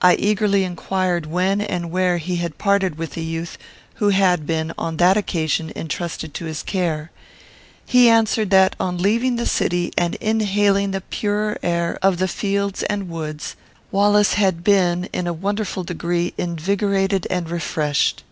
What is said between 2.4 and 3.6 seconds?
parted with the youth